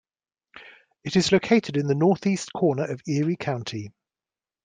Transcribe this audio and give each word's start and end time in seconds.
It 1.03 1.15
is 1.15 1.31
located 1.31 1.77
in 1.77 1.85
the 1.85 1.93
northeastern 1.93 2.59
corner 2.59 2.85
of 2.85 3.03
Erie 3.07 3.35
County. 3.35 3.91